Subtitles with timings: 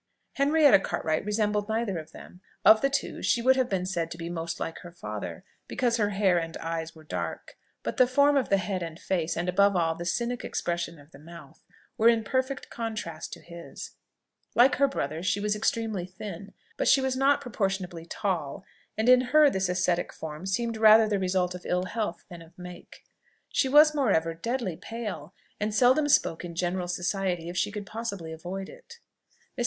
[0.33, 4.17] Henrietta Cartwright resembled neither of them: of the two, she would have been said to
[4.17, 8.35] be most like her father, because her hair and eyes were dark; but the form
[8.35, 11.63] of the head and face, and above all, the cynic expression of the mouth,
[11.99, 13.91] were in perfect contrast to his.
[14.55, 18.65] Like her brother she was extremely thin; but she was not proportionably tall,
[18.97, 22.57] and in her this ascetic form seemed rather the result of ill health than of
[22.57, 23.03] make.
[23.49, 28.31] She was moreover deadly pale, and seldom spoke in general society if she could possibly
[28.31, 28.97] avoid it.
[29.55, 29.59] Mrs.